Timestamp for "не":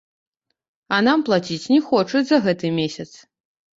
1.75-1.77